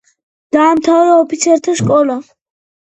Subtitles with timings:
[0.57, 2.21] დაამთავრა ოფიცერთა სკოლა.